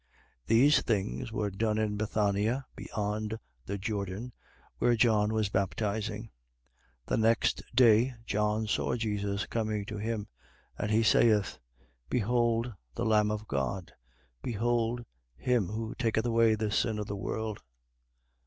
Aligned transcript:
1:28. 0.47 0.47
These 0.47 0.81
things 0.81 1.31
were 1.31 1.51
done 1.51 1.77
in 1.77 1.95
Bethania, 1.95 2.65
beyond 2.75 3.37
the 3.67 3.77
Jordan, 3.77 4.33
where 4.79 4.95
John 4.95 5.31
was 5.31 5.49
baptizing. 5.49 6.23
1:29. 6.23 6.29
The 7.05 7.17
next 7.17 7.63
day, 7.75 8.15
John 8.25 8.65
saw 8.65 8.95
Jesus 8.95 9.45
coming 9.45 9.85
to 9.85 9.97
him; 9.99 10.27
and 10.75 10.89
he 10.89 11.03
saith: 11.03 11.59
Behold 12.09 12.73
the 12.95 13.05
Lamb 13.05 13.29
of 13.29 13.47
God. 13.47 13.93
Behold 14.41 15.05
him 15.37 15.67
who 15.67 15.93
taketh 15.93 16.25
away 16.25 16.55
the 16.55 16.71
sin 16.71 16.97
of 16.97 17.05
the 17.05 17.15
world. 17.15 17.61